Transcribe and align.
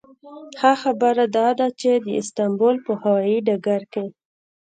ښه 0.59 0.73
خبره 0.81 1.25
داده 1.37 1.67
چې 1.79 1.91
د 2.05 2.07
استانبول 2.21 2.75
په 2.85 2.91
هوایي 3.01 3.37
ډګر 3.47 3.81
کې. 3.93 4.05